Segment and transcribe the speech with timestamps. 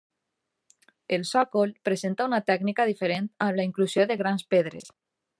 [1.17, 4.89] El sòcol presenta una tècnica diferent amb la inclusió de grans pedres.